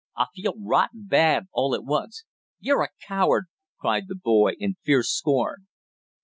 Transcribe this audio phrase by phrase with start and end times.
[0.17, 2.23] "I feel rotten bad all at once."
[2.59, 3.45] "You're a coward!"
[3.79, 5.67] cried the boy in fierce scorn.